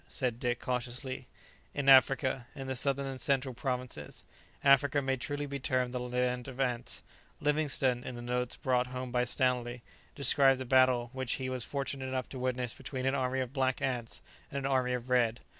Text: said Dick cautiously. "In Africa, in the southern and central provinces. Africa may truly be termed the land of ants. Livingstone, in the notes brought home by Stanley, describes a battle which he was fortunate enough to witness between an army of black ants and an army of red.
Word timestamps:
said 0.07 0.39
Dick 0.39 0.59
cautiously. 0.59 1.27
"In 1.75 1.87
Africa, 1.87 2.47
in 2.55 2.65
the 2.65 2.75
southern 2.75 3.05
and 3.05 3.21
central 3.21 3.53
provinces. 3.53 4.23
Africa 4.63 4.99
may 4.99 5.15
truly 5.15 5.45
be 5.45 5.59
termed 5.59 5.93
the 5.93 5.99
land 5.99 6.47
of 6.47 6.59
ants. 6.59 7.03
Livingstone, 7.39 8.03
in 8.03 8.15
the 8.15 8.21
notes 8.23 8.55
brought 8.55 8.87
home 8.87 9.11
by 9.11 9.25
Stanley, 9.25 9.83
describes 10.15 10.59
a 10.59 10.65
battle 10.65 11.11
which 11.13 11.33
he 11.33 11.51
was 11.51 11.63
fortunate 11.65 12.07
enough 12.07 12.27
to 12.29 12.39
witness 12.39 12.73
between 12.73 13.05
an 13.05 13.13
army 13.13 13.41
of 13.41 13.53
black 13.53 13.79
ants 13.79 14.23
and 14.49 14.57
an 14.57 14.65
army 14.65 14.93
of 14.93 15.11
red. 15.11 15.39